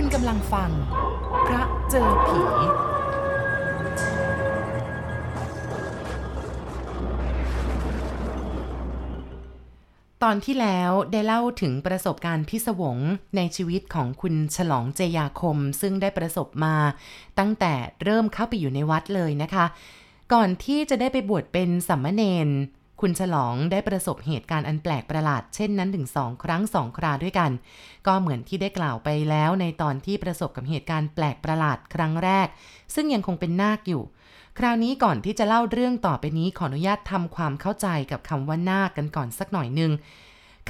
[0.00, 0.70] คุณกำลังฟัง
[1.46, 2.40] พระเจอผี
[10.22, 12.98] ตอนที่แล้วได้เล่าถึงประสบการณ์พิศวง
[13.36, 16.76] ในชีวิตของคุณฉลองเจยาคมซึ่งได้ประสบมา
[17.38, 17.72] ตั้งแต่
[18.04, 19.66] เริ่มเข้าไปอยู่ในวัดเลยนะคะ
[20.32, 22.48] ก่อนที่จะได้ไปบวชเป็นสัมมเนน
[23.00, 27.50] คุณฉลองได้ประสบเหตุการณ์อันแปลกประหลาดเช่นนั้นถึงสองครั้งสองคราด้วยกัน
[28.06, 32.46] ก็เหมือนที่ได้กล่าวไปแล้วในตอนที่ประสบกับเหตุการณ์แปลกประหลาดครั้งแรก
[32.94, 34.02] ซึ่งยังคงเป็นนาคอยู่
[34.58, 39.92] คราวนี้ก่อนที่จะเล่าเรื่องต่อไปนี้ขออนุญาตทำความเข้าใจกับคำว่านาคกันก่อนสักหน่อยหนึ่ง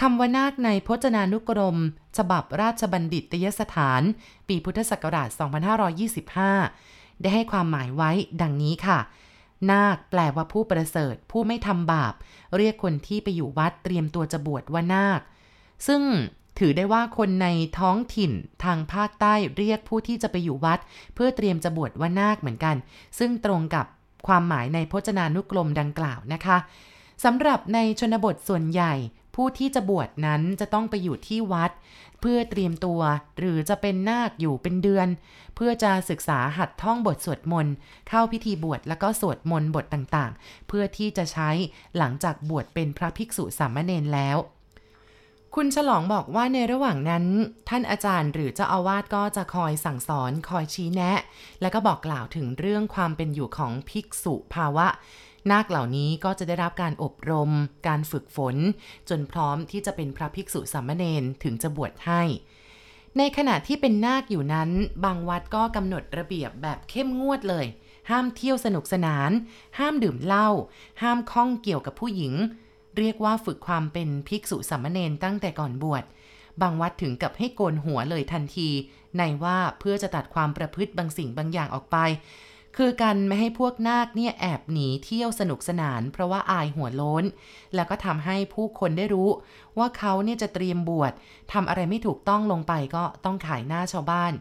[0.00, 1.78] คำว่านาคในพจนานุกรม
[2.16, 4.02] ฉบับราชบัณฑิตยสถาน
[4.48, 5.28] ปีพุทธศักราช
[6.44, 8.10] 2525 ได้ให้ความหมายไว้
[8.42, 8.98] ดังนี้ค่ะ
[9.70, 12.14] นาคแปลว่าผู้ประเสริฐ ผู้ไม่ทำบาป
[12.56, 15.20] เรียกคนที่ไปอยู่วัดเตรียมตัวจะบวชว่านาค
[15.86, 16.02] ซึ่ง
[16.58, 17.48] ถือได้ว่าคนใน
[17.78, 18.32] ท้องถิ่น
[18.64, 20.78] ทางภาคใต้เรียกผู้ที่จะไปอยู่วัด
[21.14, 22.76] เพื่อเตรียมจะบวชว่านาคเหมือนกัน
[23.18, 23.86] ซึ่งตรงกับ
[24.26, 26.58] ความหมายในพจนานุกรมดังกล่าวนะคะ
[27.24, 28.94] สำหรับในชนบทส่วนใหญ่
[29.36, 31.70] ผู้ที่จะบวชนั้นจะต้องไปอยู่ที่วัด
[32.20, 33.00] เพื่อเตรียมตัว
[33.38, 35.08] หรือจะเป็นนาคอยู่เป็นเดือน
[35.56, 37.74] เพื่อจะศึกษาหัดท่องบทสวดมนต์
[38.08, 41.50] เข้าพิธีบวชแล้วก็สวดมนต์บทต่างๆ เพื่อที่จะใช้
[41.96, 44.38] หลังจากบวชเป็นพระภิกษุสามเณรแล้ว
[45.54, 47.24] คุณฉลองบอกว่าในระหว่างนั้น
[47.68, 51.12] ท่านอาจารย์หรือเจ้าอาวาสก็จะคอยสั่งสอนคอยชี้แนะ
[51.60, 54.86] แล้วก็บอกกล่าวถึงเรื่องความเป็นอยู่ของภิกษุภาวะ
[55.50, 57.50] นาคเหล่านี้ก็จะได้รับการอบรม
[57.86, 58.56] การฝึกฝน
[59.08, 62.22] จนพร้อมที่จะเป็นพระภิกษุสามเณรถึงจะบวชให้
[63.18, 64.70] ในขณะที่เป็นนาคอยู่นั้น
[65.04, 67.66] บางวัดก็กำหนดระเบียบแบบเข้มงวดเลย
[68.10, 69.30] ห้ามเที่ยวสนุกสนาน
[69.78, 70.48] ห้ามดื่มเหล้า
[71.02, 72.34] ห้ามข้องเกี่ยวกับผู้หญิง
[72.98, 76.04] เรียกว่าฝึกความเป็นภิกษุสามเณรตั้งแต่ก่อนบวช
[76.62, 78.68] บางวัดถึงกับให้โกนหัวเลยทันที
[79.18, 81.96] ในว่าเพื่อจะตัดความประพฤติบางสิ่งบางอย่างออกไป
[82.76, 87.24] คือการไม่ให้พวกนาคเนี่ยแอบหนีเที่ยวสนุกสนาน เพราะว่าอายหัวโล้น
[87.74, 89.28] แล้วก็ทำให้ผู้คนได้รู้
[89.78, 91.12] ว่าเขาเนี่ยจะเตรียมบวช
[91.52, 94.32] ทำอะไรไม่ถูกต้องลงไปก็ต้องขายหน้าชาวบ้าน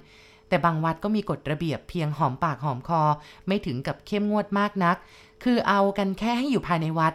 [0.47, 3.01] แต่บางวัดก็มีกฎระเบียบเพียงหอมปากหอมคอ
[3.47, 4.97] ไม่ถึงกับเข้มงวดมากนัก
[5.43, 7.13] คือเอากันแค่ให้อยู่ภายในวัด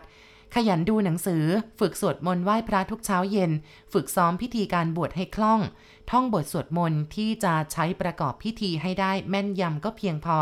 [0.55, 1.45] ขยันดูหนังสือ
[1.81, 3.51] ฝึกสวดมนต์ไหว้พระทุกเช้าเย็น
[3.93, 5.61] ฝึกซ้อมพิธีการบวชให้คล่อง
[6.11, 10.39] ท่องบทสวดมนต์ที่จะใช้ประกอบพิธีให้ได้แม่นยำก็เพียงพอ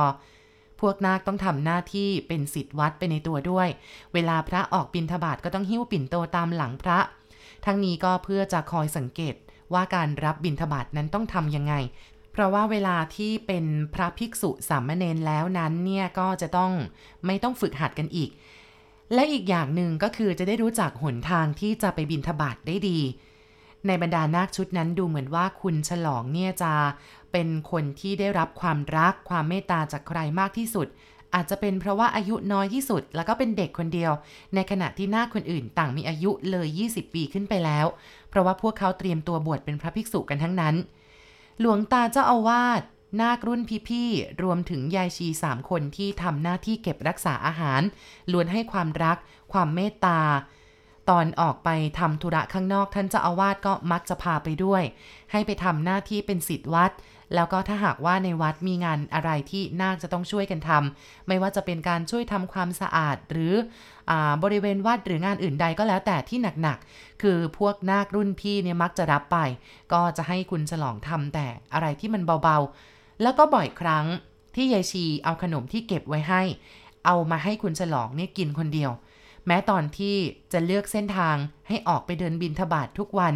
[0.81, 3.69] พวกนาคต้องทำหน้าที่เป็นสิทธิ์วัดไปในตัวด้วย
[4.15, 6.99] เวลาพระออกบิณฑบาตก็ต้องหิ้วปิ่นโตตามหลังพระ
[7.65, 9.35] ทั้งนี้ก็เพื่อจะคอยสังเกต
[9.73, 11.75] ว่าการรับบิณฑบาตนั้นต้องทำยังไง
[12.33, 16.73] เพราะว่าเวลาที่เป็นพระภิกษุสามเณรแล้วนั้นเนี่ยก็จะต้อง
[17.27, 18.31] ไม่ต้องฝึกหัดกันอีก
[19.15, 22.99] และอีกอย่างหนึ่งก็คือจะได้รู้จักหนทางที่จะไปบินทบาทได้ดี
[23.87, 26.73] ในบรรดานาคชุดนั้นดูเหมือนว่าคุณฉลองเนี่ยจะ
[27.33, 30.87] เป็นคนที่ได้รับความรักความเมตตาจากใครมากที่สุด
[31.35, 34.13] อาจจะเป็นเพราะว่าอายุน้อยที่สุด แล้วก็เป็นเด็กคนเดียว
[34.55, 37.87] ในขณะที่น้าคนอื่นต่างมีอายุเลย 20 ปีขึ้นไปแล้ว
[38.29, 40.75] เพราะว่าพวกเขาเตรียมตัวบวชเป็นพระภิกษุกันทั้งนั้น
[41.61, 42.83] หลวงตาเจ้าอาวาส
[43.21, 47.83] นาครุ่นพี่ๆ รวมถึงยายชีสามคนที่ทำหน้าที่เก็บรักษาอาหาร
[48.33, 49.17] ล้วนให้ความรัก
[49.53, 50.21] ความเมตตา
[51.11, 51.69] ตอนออกไป
[51.99, 54.83] ทำธุระข้างนอกท่านเจ้าอาวาสก็มักจะพาไปด้วย
[55.33, 56.91] ให้ไปทำหน้าที่เป็นศิษย์วัด
[57.35, 63.55] แล้วก็ถ้าหากว่าในวัดมีงานอะไรที่นาคจะต้องช่วยกันทำไม่ว่าจะเป็นการช่วยทำความสะอาดหรือ
[64.11, 64.13] อ
[64.43, 69.39] บริเวณวัดหรืองานอื่นใดก็แล้วแต่ที่หนักๆ คือพวกนาครุ่นพี่เนี่ยมักจะรับไป
[69.93, 74.07] ก็จะให้คุณฉลองทำแต่อะไรที่มันเบาๆ แล้วก็บ่อยครั้ง
[74.55, 76.43] ที่ยายชีเอาขนมที่เก็บไว้ให้
[77.07, 78.91] เอามาให้คุณฉลองเนี่ยกินคนเดียว
[79.47, 80.17] แม้ตอนที่
[80.53, 81.37] จะเลือกเส้นทาง
[81.69, 83.35] ให้ออกไปเดินบินทบาททุกวัน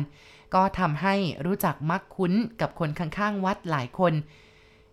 [0.54, 1.14] ก็ทำให้
[1.46, 4.12] รู้จักมักคุ้นกับคนข้างๆวัดหลายคน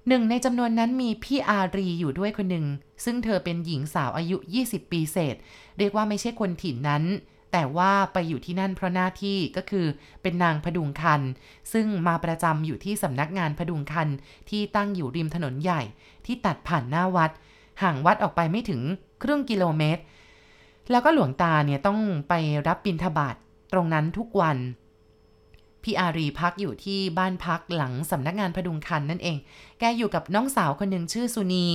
[0.08, 2.66] หนึ่งในจำนวนนั้นมีพี่อารีอยู่ด้วยคนหนึ่ง
[3.06, 5.36] ซึ่งเธอเป็นหญิงสาวอายุ 20 ปีเศษ
[5.78, 7.04] เรียกว่าไม่ใช่คนถิ่นนั้น
[7.52, 9.86] แต่ว่าไปอยู่ที่นั่นเพราะหน้าที่ก็คือ
[10.22, 11.22] เป็นนางพดุงคัน
[11.74, 14.08] ซึ่งมาประจำอยู่ที่สำนักงานพดุงคัน
[14.50, 15.82] ที่ตั้งอยู่ริมถนนใหญ่
[16.26, 17.32] ที่ตัดผ่านหน้าวัด
[17.82, 18.82] ห่างวัดออกไปไม่ถึง
[19.24, 20.02] ครึ่งกิโลเมตร
[20.92, 22.34] แล้วก็หลวงตาเนี่ยต้องไป
[22.68, 23.36] รับบิณฑบาต
[23.74, 24.58] ตรงนั้นทุกวัน
[25.84, 29.38] พี่อารีพักอยู่ที่บ้านพักหลังสำนักงานพดุงคันนั่นเอง
[29.80, 31.68] แกอยู่กับน้องสาวคนหนึ่งชื่อสุนี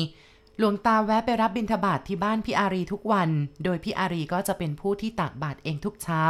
[0.59, 3.31] หลวงตาแวะไปรับบิณฑบาตทที่บ้านพี่อารีทุกวัน
[3.65, 6.25] โดยพี่อารีก็จะเป็นผู้ที่ตักบาตรเองทุกเช้า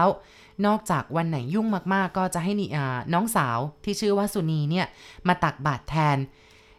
[0.66, 4.86] นอกจากวันไหนยุ่งมากๆ ก็จะให้นิอ่าน้องสาวที่ชื่อว่าสุนีเนี่ย
[5.28, 6.18] มาตักบาตรแทน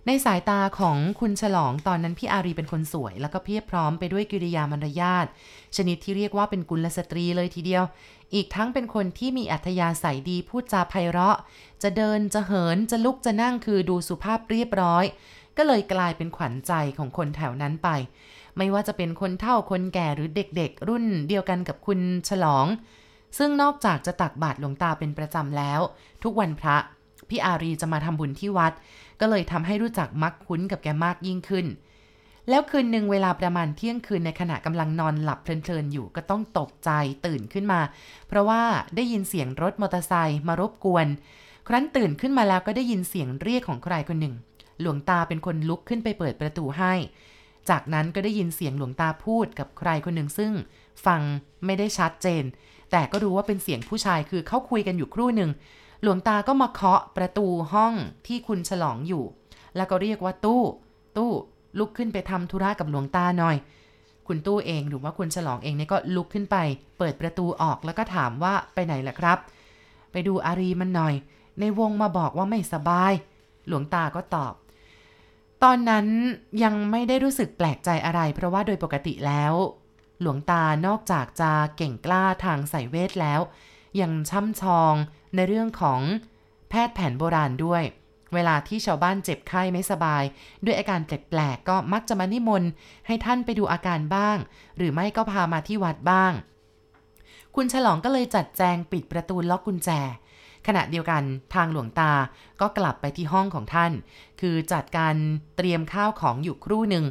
[0.07, 5.25] ในสายตาของคุณฉลองตอนนั้นพี่อารีเป็นคนสวย แล้วก็เพียบพร้อมไปด้วยกิริยามารยาท
[5.75, 7.83] ชนิดที่เรียกว่าเป็นกุลสตรีเลยทีเดียว
[8.33, 11.37] อีกทั้งเป็นคนที่มีอัธยาศัยดีพูดจาไพเราะ
[11.83, 15.05] จะเดินจะเหินจะลุกจะนั่งคือดูสุภาพเรียบร้อย
[15.57, 17.89] ก็เลยกลายเป็นขวัญใจของคนแถวนั้นไป
[18.57, 21.99] ไม่ว่าจะเป็นคนเฒ่าคนแก่หรือเด็กๆ รุ่นเดียวกันกับคุณ
[22.29, 22.67] ฉลอง
[23.37, 25.79] ซึ่งนอกจากจะตักบาตรหลวงตาเป็นประจำแล้ว
[26.23, 26.77] ทุกวันพระ
[27.29, 28.73] พี่อารีจะมาทำบุญที่วัด
[29.19, 31.65] ก็เลยทำให้รู้จักมักคุ้นกับแกมากยิ่งขึ้น
[32.49, 36.89] แล้วคืนหนึ่งเวลาประมาณเที่ยงคืนในขณะกำลังนอนหลับเพลินๆอยู่ก็ต้องตกใจ
[37.25, 37.81] ตื่นขึ้นมา
[38.27, 38.61] เพราะว่า
[38.95, 41.07] ได้ยินเสียงรถมอเตอร์ไซค์มารบกวน
[41.67, 44.35] ครั้นตื่นขึ้นมาแล้วก็ได้ยินเสียงเรียกของใครคนหนึ่ง
[44.81, 46.93] หลวงตาเป็นคนลุกขึ้นไปเปิดประตูให้
[47.69, 50.51] จากนั้นก็ได้ยินเสียงหลวงตาพูดกับใครคนหนึ่งซึ่ง
[51.05, 51.21] ฟัง
[51.65, 52.43] ไม่ได้ชัดเจน
[52.91, 55.51] แต่ก็รู้ว่าเป็นเสียงผู้ชายคือเขาคุยกันอยู่ครู่หนึ่ง
[56.05, 57.93] หลวงตาก็มาเคาะประตูห้อง
[58.27, 59.23] ที่คุณฉลองอยู่
[59.75, 60.63] แล้วก็เรียกว่าตู้
[61.17, 61.31] ตู้
[61.79, 63.55] ลุกขึ้นไปทำธุระกับหลวงตาหน่อย
[64.27, 66.57] คุณตู้เองหรือว่าคุณฉลองเองเนี่ยก็ลุกขึ้นไป
[66.97, 69.37] เปิดประตูออกแล้วก็ถามว่าไปไหนล่ะครับ
[70.11, 71.13] ไปดูอารีมันหน่อย
[71.59, 73.13] ในวงมาบอกว่าไม่สบาย
[73.67, 74.53] หลวงตาก็ตอบ
[75.63, 76.07] ตอนนั้น
[76.63, 79.53] ยังไม่ได้รู้สึกแปลกใจอะไร เพราะว่าโดยปกติแล้ว
[80.21, 83.41] หลวงตานอกจากจะเก่งกล้าทางสายเวทแล้ว
[84.01, 84.93] ยังช่ำชอง
[85.35, 86.01] ในเรื่องของ
[86.69, 87.83] แพทย์แผนโบราณด้วย
[88.33, 90.23] เวลาที่ชาวบ้านเจ็บไข้ไม่สบาย
[90.65, 92.69] ด้วยอาการแปลกๆก็มักจะมานิมนต์
[93.07, 94.37] ให้ท่านไปดูอาการบ้าง
[94.77, 96.33] หรือไม่ก็พามาที่วัดบ้าง
[97.55, 99.89] คุณฉลองก็เลยจัดแจงปิดประตูล็อกกุญแจ
[100.67, 102.11] ขณะเดียวกันทางหลวงตา
[102.61, 103.91] ก็กลับไปที่ห้องของท่าน
[104.41, 105.15] คือจัดการ
[105.57, 107.05] เตรียมข้าวของอยู่ครู่หนึ่ง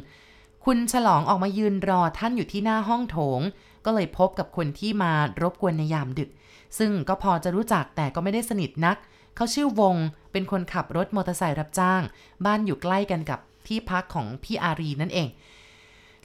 [0.69, 3.41] คุณฉลองออกมายืนรอท่านอยู่ที่หน้าห้องโถง
[3.85, 6.29] ก็เลยพบกับคนที่มารบกวนในยามดึก
[6.77, 8.97] ซึ่งก็พอจะรู้จักแต่ก็ไม่ได้สนิทนัก
[9.35, 9.95] เขาชื่อวง
[10.31, 12.01] เป็นคนขับรถมอเตอร์ไซค์รับจ้าง
[12.45, 15.27] บ้านอยู่ใกล้กันกับที่พักของพี่อารีนั่นเอง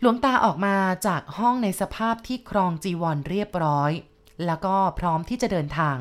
[0.00, 0.76] หลวงตาออกมา
[1.06, 3.90] จากห้องในสภาพที่ครองจีวรเรียบร้อย
[4.46, 5.96] แล้วก็พร้อมที่จะเดินทาง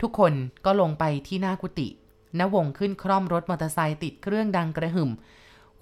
[0.00, 0.32] ทุกคน
[0.64, 1.88] ก็ลงไปที่หน้ากุฏิ
[2.38, 5.10] ณวงขึ้นคร่อมรถมอเตอร์ไซค์ติดเครื่องดังกระหึ่ม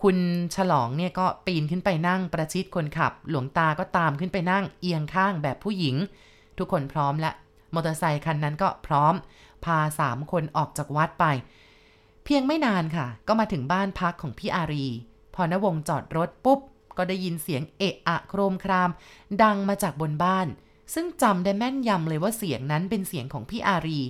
[0.03, 0.19] คุณ
[0.57, 5.97] ฉลองเนี่ยก็ปีนขึ้นไปนั่งประชิดคนขับ หลวงตาก็ตามขึ้นไปนั่งเอียงข้างแบบผู้หญิง
[6.59, 7.31] ทุกคนพร้อมและ
[7.75, 9.15] มอเตอร์ไซคันนั้นก็พร้อม
[9.65, 11.25] พาสามคนออกจากวัดไป
[12.25, 14.87] เพียงไม่นานค่ะ ก็มาถึงบ้านพักของพี่อารี
[15.35, 16.61] พอนวงจอดรถปุ๊บ
[16.97, 18.91] ก็ได้ยินเสียงเอะอะโครมคราม
[19.43, 20.47] ดังมาจากบนบ้าน
[20.95, 24.01] ซึ่งจำได้แม่นยำเลยว่าเสียงนั้นเป็นเสียงของพี่อารี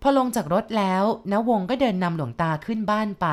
[0.00, 3.26] พอลงจากรถแล้วนวงก็เดินนำหลวงตาขึ้นบ้านไป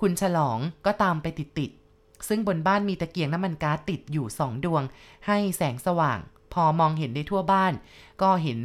[0.00, 4.82] คุณฉลองก็ตามไปติดๆซึ่งบนบ้านมีตะเกียงน้ำมันก๊าซติดอยู่สองดวง
[5.26, 6.18] ให้แสงสว่าง
[6.52, 7.72] พอมองเห็นได้ทั่วบ้าน
[8.22, 8.60] ก็เห็น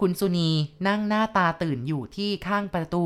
[0.00, 0.50] คุณสุนี
[0.86, 3.04] นั่งหน้าตาตื่นอยู่ที่ข้างประตู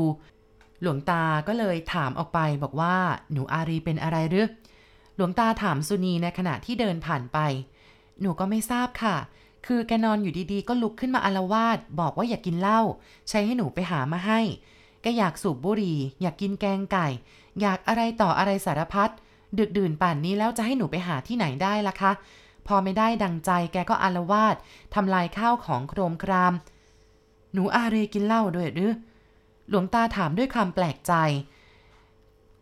[0.81, 2.95] หลวงตาก็เลยถามออกไปบอกว่า
[3.31, 4.47] หนูอารีเป็นอะไรหรือ
[5.15, 7.37] หลวงตาถามสุนีในขณะที่เดินผ่านไป
[8.21, 9.15] หนูก็ไม่ทราบค่ะ
[9.65, 12.81] คือแกนอนอยู่ดีๆ ก็ลุกขึ้นมาอารวาสบอกว่าอยากกินเหล้า
[13.29, 14.39] ใช้ให้หนูไปหามาให้
[15.01, 17.07] แกอยากสูบบุหรี่ อยากกินแกงไก่
[17.61, 19.09] อยากอะไรต่ออะไรสารพัด
[19.59, 22.11] ดึกดื่นป่านนี้แล้วจะให้หนูไปหาที่ไหนได้ล่ะคะ
[22.67, 24.55] พอไม่ได้ดังใจแกก็อารวาส
[24.95, 26.53] ทำลายข้าวของโครมคราม
[27.53, 28.91] หนูอาเรกินเหล้าด้วยหรือ
[29.69, 31.13] หลวงตาถามด้วยความแปลกใจ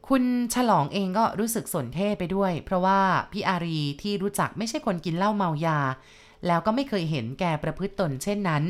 [0.08, 0.24] คุณ
[0.54, 3.00] ฉลองเองก็รู้สึกสนเท่ไปด้วย เพราะว่า
[3.32, 5.80] พี่อารีที่รู้จักไม่ใช่คนกินเหล้าเมายา
[6.48, 8.64] แล้วก็ไม่เคยเห็นแกประพฤติตนเช่นนั้น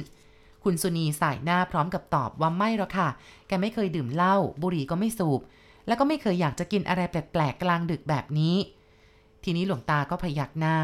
[0.63, 3.09] คุณสุนีสายหน้าพร้อมกับตอบว่าไม่หรอกค่ะ
[3.47, 5.41] แกไม่เคยดื่มเหล้าบุหรี่ก็ไม่สูบ
[5.87, 8.55] แล้วก็ไม่เคยอยากจะกินอะไรแปลกๆกลางดึกแบบนี้
[9.43, 10.77] ทีนี้หลวงตาก็พยักหน้า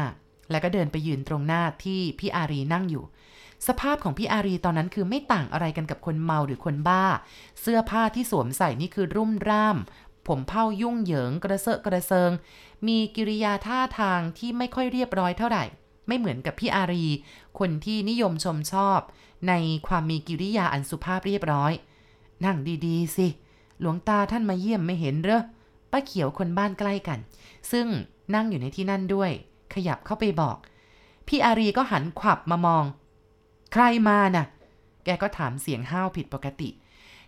[0.50, 3.04] แล้วก็เดินไปยืนตรงหน้าที่พี่อารีนั่งอยู่
[3.66, 7.04] สภาพของพี่อารีตอนนั้นคือไม่ต่างอะไรกันกับคนเมาหรือคนบ้า
[7.60, 9.76] เสื้อผ้าที่สวมใส่นี่คือรุ่มร่าม
[10.26, 12.30] ผมเผ้ายุ่งเหยิงกระเซาะกระเซิง
[12.86, 15.64] มีกิริยาท่าทางที่ไม่ค่อยเรียบร้อยเท่าไหร่
[16.06, 17.06] ไม่เหมือนกับพี่อารี
[17.58, 19.00] คนที่นิยมชมชอบ
[19.48, 19.52] ใน
[19.86, 21.72] ความมีกิริยาอันสุภาพเรียบร้อย
[22.44, 23.26] นั่งดี ๆ สิ
[23.80, 25.42] หลวงตาท่านมาเยี่ยมไม่เห็นเหรอ
[25.92, 27.18] ป้าเขียวคนบ้านใกล้กัน
[27.72, 27.86] ซึ่ง
[28.34, 29.30] นั่งอยู่ในที่นั่นด้วย
[29.74, 30.56] ขยับเข้าไปบอก
[31.26, 32.84] พี่อารีก็หันขวับมามอง
[33.72, 34.46] ใครมาน่ะ
[35.04, 36.68] แกก็ถามเสียงห้าวผิดปกติ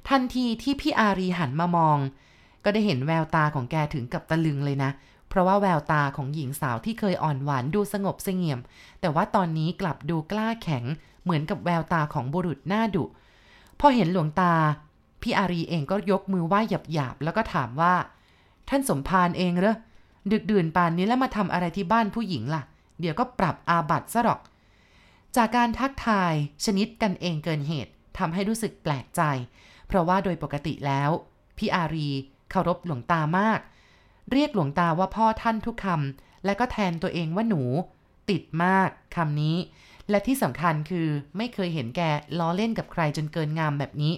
[0.08, 1.98] ทันทีที่พี่อารีหันมามอง
[2.64, 4.90] ก็ได้เห็นแววตาของแกถึงกับตะลึงเลยนะ
[5.28, 8.58] เพราะว่าแววตาของหญิงสาวที่เคยอ่อนหวานดูสงบเสงี่ยม
[9.00, 10.84] แต่ว่าตอนนี้กลับดูกล้าแข็ง
[11.22, 13.04] เหมือนกับแววตาของบุรุษหน้าดุ
[13.80, 14.54] พอเห็นหลวงตา
[15.22, 16.60] พี่อารีเองก็ยกมือไหว้
[16.92, 17.94] หยาบๆแล้วก็ถามว่า
[18.68, 19.76] ท่านสมภารเองเหรอ
[20.32, 22.62] ดึกดื่นป่านนี้แล้วมาทำอะไรที่บ้านผู้หญิงล่ะ
[23.00, 24.40] เดี๋ยวก็ปรับอาบัตซะหรอก
[25.36, 26.32] จากการทักทาย
[26.64, 29.22] ชนิดกันเองเกินเหตุทำให้รู้สึกแปลกใจ
[29.86, 31.10] เพราะว่าโดยปกติแล้ว
[31.58, 32.08] พี่อารี
[32.50, 33.60] เคารพหลวงตามาก
[34.32, 37.62] เรียกหลวงตาว่าพ่อท่านทุกคำและก็แทนตัวเองว่าหนู
[38.30, 39.56] ติดมากคำนี้
[40.10, 42.00] และที่สำคัญคือไม่เคยเห็นแก
[42.38, 44.14] ล้อเล่นกับใครจนเกินงามแบบนี้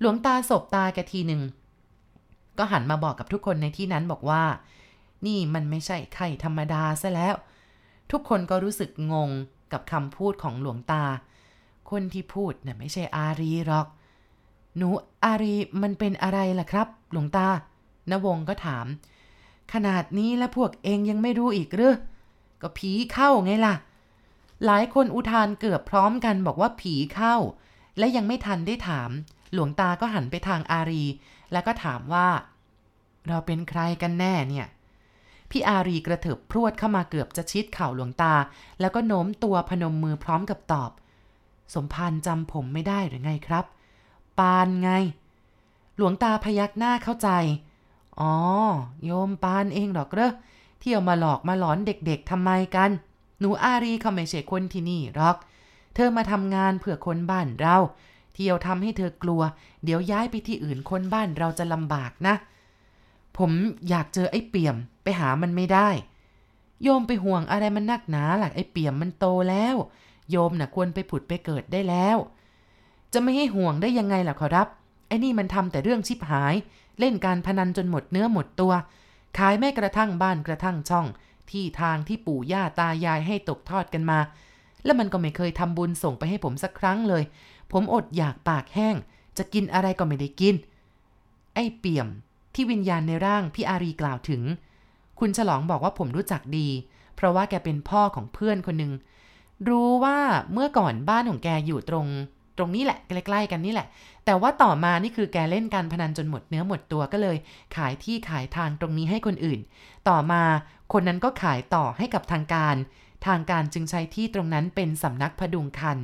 [0.00, 1.42] หลวงตาสบตาแกทีหนึ่ง
[2.58, 4.44] ก็หันมาบอกกับทุกคนในที่นั้นบอกว่า
[5.26, 7.34] นี่มันไม่ใช่ไข่ธรรมดาซะแล้ว
[8.10, 9.30] ทุกคนก็รู้สึกงง
[9.72, 11.04] กับคำพูดของหลวงตา
[11.90, 13.86] คนที่พูดน่ะไม่ใช่อารีหรอก
[14.76, 14.88] หนู
[15.24, 17.48] อารีมันเป็นอะไรล่ะครับ หลวงตา
[18.10, 18.86] นวงก็ถาม
[19.72, 21.94] ขนาดนี้แล้วพวกเองยังไม่รู้อีกหรือ
[22.62, 23.74] ก็ผีเข้าไงล่ะ
[24.66, 27.34] หลายคนอุทานเกือบพร้อมกันบอกว่าผีเข้า
[27.98, 29.10] และยังไม่ทันได้ถาม
[29.52, 31.04] หลวงตาก็หันไปทางอารี
[31.52, 32.28] แล้วก็ถามว่า
[33.28, 34.66] เราเป็นใครกันแน่เนี่ย
[35.50, 38.34] พี่อารีกระเถิบพรวดเข้ามาเกือบจะชิดเข่าหลวงตา
[38.80, 40.90] แล้วก็โน้มตัวพนมมือพร้อมกับตอบ
[41.74, 43.64] สมภารจำผมไม่ได้หรือไงครับ
[44.38, 44.90] ปานไง
[45.96, 47.30] หลวงตาพยักหน้าเข้าใจ
[48.20, 48.34] อ๋อ
[49.04, 50.32] โยมปานเองหรอกเรอ
[50.80, 52.90] เที่ยวมาหลอกมาหลอนเด็กๆทำไมกัน
[53.40, 55.36] หนูอารีเขาไม่ใช่คนที่นี่หรอก
[55.94, 57.76] เธอมาทำงานเพื่อคนบ้านเรา
[58.36, 59.42] เที่ยวทำให้เธอกลัว
[59.84, 62.34] เดี๋ยวย้ายไปที่อื่นคนบ้านเราจะลำบากนะ
[63.38, 63.52] ผม
[63.88, 65.88] อยากเจอไอ้เปี่ยม ไปหามันไม่ได้
[66.82, 69.76] โยมไปห่วงอะไรมันนักหนาหลักไอ้เปี่ยมมันโตแล้ว
[70.30, 72.16] โยมน่ะควรไปผุดไปเกิดได้แล้ว
[73.12, 74.68] จะไม่ให้ห่วงได้ยังไงล่ะขอรับ
[75.08, 76.54] ไอ้นี่มันทำแต่เรื่องชิบหาย
[76.98, 78.72] เล่นการพนันจนหมดเนื้อหมดตัว
[79.38, 81.06] ขายแม่กระทั่งบ้านกระทั่งช่อง
[81.50, 84.18] ที่ทางที่ปู่ย่าตายายให้ตกทอดกันมา
[84.84, 87.22] แล้วมันก็ไม่เคยทำบุญส่งไปให้ผมสักครั้งเลย
[87.72, 88.96] ผมอดอยากปากแห้ง
[89.38, 90.54] จะกินอะไรก็ไม่ได้กิน
[91.54, 92.08] ไอ้เปี่ยม
[92.54, 94.42] ที่วิญญาณในร่างพี่อารีกล่าวถึง
[95.18, 96.68] คุณฉลองบอกว่าผมรู้จักดี
[97.16, 98.92] เพราะว่าแกเป็นพ่อของเพื่อนคนหนึ่ง
[99.68, 100.18] รู้ว่า
[100.52, 102.06] เมื่อก่อนบ้านของแกอยู่ตรง
[102.58, 103.86] ตรงนี้แหละใกล้ๆกันนี่แหละ
[104.24, 107.36] แต่ว่าต่อมานี่คือแกเล่นการพนันจนหมดเนื้อหมดตัวก็เลย
[107.76, 109.60] ขายที่ขายทางตรงนี้ให้คนอื่น
[110.08, 110.42] ต่อมา
[110.92, 112.76] คนนั้นก็ขายต่อให้กับทางการ
[113.26, 115.98] ทางการจึงใช้ที่ตรงนั้นเป็นสำนักพดุงคัน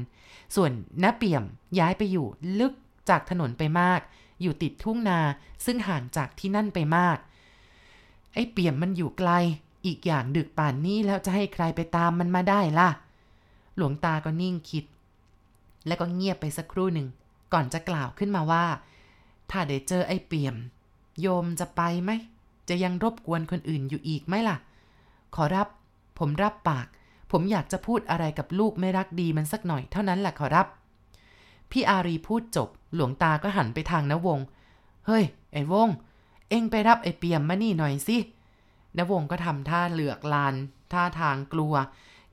[0.56, 0.70] ส่วน
[1.02, 1.44] น้าเปี่ยม
[1.78, 2.26] ย้ายไปอยู่
[2.58, 2.72] ลึก
[3.08, 4.00] จากถนนไปมาก
[4.42, 5.20] อยู่ติดทุ่งนา
[5.64, 7.18] ซึ่งห่างจากที่นั่นไปมาก
[8.34, 9.30] ไอ้เปี่ยมมันอยู่ไกล
[9.86, 12.88] อีกอย่างดึกป่านนี้แล้วจะให้ใครไปตามมันมาได้ล่ะ
[13.76, 14.84] หลวงตาก็นิ่งคิด
[15.86, 17.08] แล้วก็เงียบไปสักครู่หนึ่ง
[17.52, 18.64] ก่อนจะกล่าวขึ้นมาว่า
[19.50, 20.54] ถ้าได้เจอไอ้เปี่ยม
[21.20, 22.10] โยมจะไปไหม
[22.68, 24.56] จะยังรบกวนคนอื่นอยู่อีกไหมล่ะ
[25.34, 25.68] ขอรับ
[26.18, 26.86] ผมรับปาก
[27.32, 30.66] ผมอยากจะพูดอะไรกับลูกไม่รักดีมันสักหน่อยเท่านั้นแหละขอรับ
[31.70, 34.38] พี่อารีพูดจบ หลวงตาก็หันไปทางนวง
[35.06, 35.88] เฮ้ย ไอ้วง
[36.48, 38.16] เอ็งไปรับไอ้เปียมมานี่หน่อยสิ
[38.98, 40.54] นวงก็ทำท่าเหลือกลาน
[40.92, 41.74] ท่าทางกลัว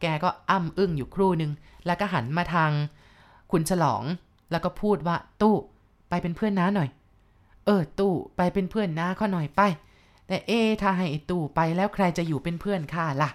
[0.02, 1.52] แกก็อ้ำอึ้งอยู่ครู่หนึ่ง
[1.86, 2.72] แล้วก็หันมาทาง
[3.52, 4.04] คุณฉลอง
[4.52, 5.56] แล้วก็พูดว่าตู้
[6.10, 6.90] ไปเป็นเพื่อนน้าหน่อย
[7.66, 9.62] เออ ตู้ไปเป็นเพื่อนน้าข้อหน่อยไป
[10.28, 10.52] แต่เอ
[10.82, 13.30] ถ้าให้ไอ้ตู้ไปแล้วใครจะอยู่เป็นเพื่อนข้าล่ะ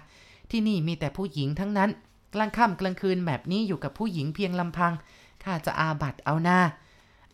[0.51, 1.89] ที่นี่มีแต่ผู้หญิงทั้งนั้น
[2.33, 4.93] กลางค่ำกลางคืนแบบนี้อยู่กับผู้หญิงเพียงลำพัง
[5.43, 6.59] ข้าจะอาบัตเอาหน้า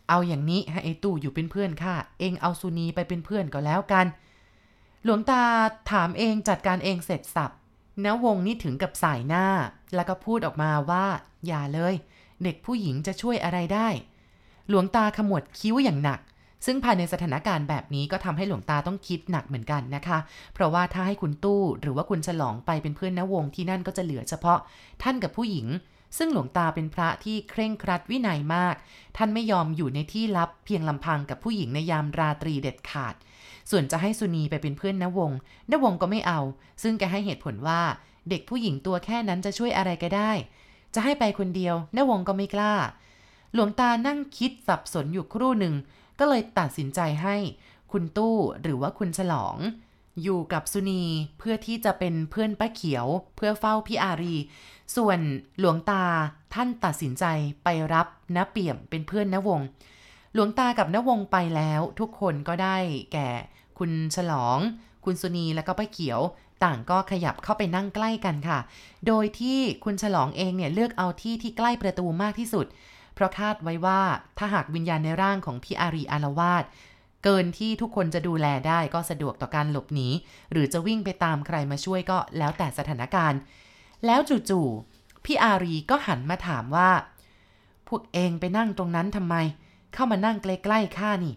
[0.08, 4.06] เอาอย่างนี้ให้ไอ้ตู้อยู่เป็นเพื่อนข้าเองเอาสุนีไปเป็นเพื่อนก็แล้วกัน
[5.04, 5.42] หลวงตา
[5.90, 7.50] ถามเองจัดการเองเสร็จสับ
[8.04, 9.46] ณวงนี่ถึงกับสายหน้า
[9.94, 11.06] แล้วก็พูดออกมาว่า
[11.46, 11.94] อย่าเลย
[12.42, 13.88] เด็กผู้หญิงจะช่วยอะไรได้
[14.68, 16.20] หลวงตาขมวดคิ้วอย่างหนัก
[16.66, 20.18] ซึ่งภายในสถานการณ์แบบนี้ก็ทำให้หลวงตาต้องคิดหนักเหมือนกันนะคะ
[20.54, 24.58] เพราะว่าถ้าให้คุณตู้หรือว่าคุณฉลองไปเป็นเพื่อนณวงที่นั่นก็จะเหลือเฉพาะ
[25.02, 25.66] ท่านกับผู้หญิง
[26.18, 28.74] ซึ่งหลวงตาเป็นพระที่เคร่งครัดวินัยมาก
[29.16, 33.14] ท่านไม่ยอมอยู่ในที่ลับเพียงลำพังกับผู้หญิงในยามราตรีเด็ดขาด
[33.70, 35.30] ส่วนจะให้สุนีไปเป็นเพื่อนณวง
[35.72, 36.40] ณวงก็ไม่เอา
[36.82, 37.80] ซึ่งแกให้เหตุผลว่า
[38.30, 40.32] เด็กผู้หญิงตัวแค่นั้นจะช่วยอะไรแกได้
[40.94, 42.74] จะให้ไปคนเดียวณวงก็ไม่กล้า
[43.54, 45.74] หลวงตานั่งคิดสับสนอยู่ครู่หนึ่ง
[46.18, 47.36] ก็เลยตัดสินใจให้
[47.92, 49.56] คุณตู้หรือว่าคุณฉลอง
[50.22, 51.04] อยู่กับสุนี
[51.38, 54.36] เพื่อที่จะเป็นเพื่อนป้าเขียวเพื่อเฝ้าพี่อารี
[54.96, 55.18] ส่วน
[55.58, 56.04] หลวงตา
[56.54, 57.24] ท่านตัดสินใจ
[57.64, 59.60] ไปรับณเปี่ยมเป็นเพื่อนณวง
[60.34, 62.76] หลวงตากับณวงไปแล้วทุกคนก็ได้
[63.12, 63.28] แก่
[63.78, 64.58] คุณฉลอง
[65.04, 66.20] คุณสุนีและก็ป้าเขียว
[66.64, 68.58] ต่างก็ขยับเข้าไปนั่งใกล้กันค่ะ
[69.06, 72.66] โดยที่คุณฉลองเองเนี่ยเลือกเอาที่ที่ใกล้ประตูมากที่สุด
[73.14, 74.00] เพราะคาดไว้ว่า
[74.38, 76.64] ถ้าหากวิญญาณในร่างของพี่อารีอารวาส
[77.24, 80.08] เกินที่ทุกคนจะดูแลได้ก็สะดวกต่อการหลบหนี
[80.52, 83.38] หรือจะวิ่งไปตามใครมาช่วยก็แล้วแต่สถานการณ์
[84.06, 86.90] แล้วจู่ๆพี่อารีก็หันมาถามว่า
[87.88, 89.34] พวกเองไปนั่งตรงนั้นทำไม
[89.94, 91.34] เข้ามานั่งใกล้ๆข้านี่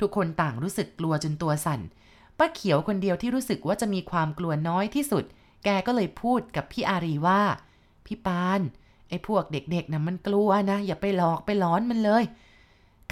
[0.00, 1.80] ทุกคนต่างรู้สึกกลัวจนตัวสั่น
[2.38, 5.24] ป้าเขียวคนเดียวที่รู้สึกว่าจะมีความกลัวน้อยที่สุด
[5.64, 7.42] แกก็เลยพูดกับพี่อารีว่า
[8.06, 8.60] พี่ปาน
[9.12, 12.24] ไอ้พวกเด็กๆนะมันกลัวนะ อย่าไปหลอกไปหลอนมันเลย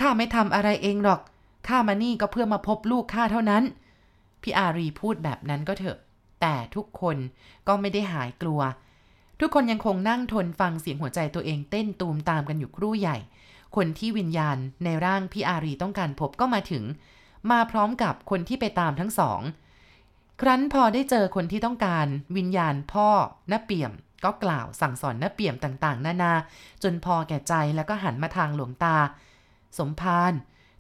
[0.01, 1.21] ข้าไม่ทำอะไรเองหรอก
[1.69, 3.63] ขข้ามานี่ก็เพื่อมาพบลูกข้าเท่านั้น
[4.43, 5.99] พี่อารีพูดแบบนั้นก็เถอะ
[6.41, 7.17] แต่ทุกคน
[7.69, 8.61] ก็ไม่ได้หายกลัว
[9.41, 13.17] ทุกคนยังคงนั่งทนฟังเสียงหัวใจตัวเองเต้นตูมตามกันอยู่ครู่ใหญ่
[13.77, 16.85] คนที่วิญญาณในร่างพี่อารีต้องการพบก็มาถึง
[17.51, 19.41] มาพร้อมกับคนที่ไปตามทั้งสอง
[20.41, 23.09] ครั้นพอได้เจอคนที่ต้องการวิญญาณพ่อ
[23.51, 23.93] น้าเปี่ยม
[24.25, 26.33] ก็กล่าวสั่งสอนน้าเปี่ยมต่างๆ นานา
[26.83, 28.97] จนพอแก่ใจแล้วก็หันมาทางหลวงตา
[29.79, 30.33] สมภาร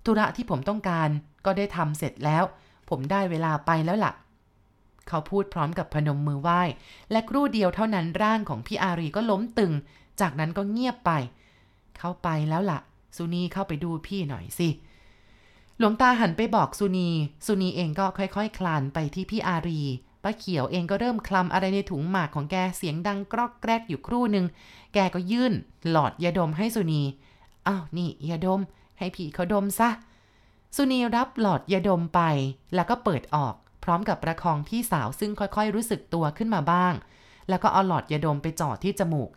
[0.04, 1.08] ธุระที่ผมต้องการ
[1.44, 2.44] ก็ได้ทำเสร็จแล้ว
[2.88, 4.12] ผมได้เวลาไปแล้วล่ะ
[5.08, 6.62] เขาพูดพร้อมกับพนมมือไหว้
[7.10, 9.72] และครู่เดียวเท่านั้นร่างของพี่อารีก็ล้มตึง
[10.20, 11.10] จากนั้นก็เงียบไป
[11.98, 12.80] เข้าไปแล้วล่ะ
[13.16, 14.68] สุนีเข้าไปดูพี่หน่อยสิ
[15.78, 17.08] หลวงตาหันไปบอกสุนี
[17.46, 19.80] สุนีเองก็ค่อยๆคคลานไปที่พี่อารี
[20.22, 24.46] ป้าเขียวเองก็เริ่มคลำอะไรในถุงหมากของแกเสียงดังกรอกแกรกอยู่ครู่หนึ่ง
[24.94, 25.52] แกก็ยื่น
[25.90, 27.02] หลอดยาดมให้สุนี
[27.66, 28.60] อ้าวนี่ยาดม
[28.98, 29.90] ให้พี่เขาดมซะ
[30.76, 32.20] สุนีรับหลอดยาดมไป
[32.74, 36.94] แล้วก็เปิดออก พร้อมกับประคองพี่สาวซึ่งค่อยๆ รู้สึกตัวขึ้นมาบ้าง
[37.48, 39.30] แล้วก็เอาหลอดยาดมไปจ่อที่จมูก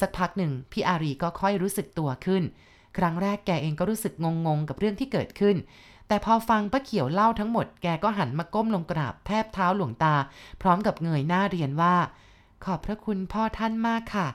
[0.00, 2.42] สักพักหนึ่งพี่อารีก็ค่อยรู้สึกตัวขึ้น
[2.98, 4.12] ครั้งแรกแกเองก็รู้สึก
[4.46, 5.56] งงๆกับเรื่องที่เกิดขึ้น
[6.10, 10.14] แต่พอฟังป้าเขียวเล่าทั้งหมดแกก็หันมาก้มลงกราบแทบเท้าหลวงตา
[10.62, 11.94] พร้อมกับเงยหน้าเรียนว่า
[12.64, 14.26] ขอบพระคุณพ่อท่านมากค่ะ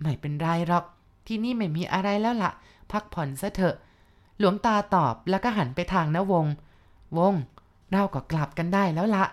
[0.00, 0.84] ไม่เป็นไรหรอก
[1.26, 2.52] ที่นี่ไม่มีอะไรแล้วละ่ะ
[2.92, 3.74] พักผ่อนซะเถอะ
[4.38, 6.46] หลวงตาตอบแล้วก็หันไปทางนวง
[7.18, 7.34] วง
[7.92, 9.24] เราก็กลับกันได้แล้วละ